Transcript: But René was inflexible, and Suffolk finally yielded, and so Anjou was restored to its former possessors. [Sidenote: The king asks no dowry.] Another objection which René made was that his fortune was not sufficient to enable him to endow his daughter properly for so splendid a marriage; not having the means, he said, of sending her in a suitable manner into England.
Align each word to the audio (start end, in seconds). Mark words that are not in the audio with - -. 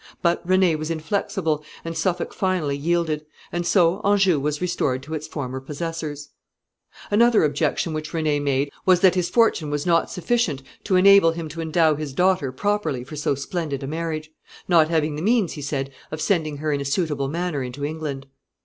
But 0.23 0.43
René 0.47 0.75
was 0.79 0.89
inflexible, 0.89 1.63
and 1.85 1.95
Suffolk 1.95 2.33
finally 2.33 2.75
yielded, 2.75 3.23
and 3.51 3.67
so 3.67 4.01
Anjou 4.03 4.39
was 4.39 4.59
restored 4.59 5.03
to 5.03 5.13
its 5.13 5.27
former 5.27 5.59
possessors. 5.61 6.29
[Sidenote: 6.31 6.31
The 6.41 6.49
king 6.49 6.63
asks 6.63 6.75
no 6.75 6.89
dowry.] 6.89 7.19
Another 7.19 7.43
objection 7.43 7.93
which 7.93 8.09
René 8.11 8.41
made 8.41 8.71
was 8.83 9.01
that 9.01 9.13
his 9.13 9.29
fortune 9.29 9.69
was 9.69 9.85
not 9.85 10.09
sufficient 10.09 10.63
to 10.85 10.95
enable 10.95 11.33
him 11.33 11.47
to 11.49 11.61
endow 11.61 11.93
his 11.93 12.13
daughter 12.13 12.51
properly 12.51 13.03
for 13.03 13.15
so 13.15 13.35
splendid 13.35 13.83
a 13.83 13.87
marriage; 13.87 14.31
not 14.67 14.89
having 14.89 15.15
the 15.15 15.21
means, 15.21 15.51
he 15.53 15.61
said, 15.61 15.93
of 16.09 16.19
sending 16.19 16.57
her 16.57 16.71
in 16.73 16.81
a 16.81 16.85
suitable 16.85 17.27
manner 17.27 17.61
into 17.61 17.85
England. 17.85 18.25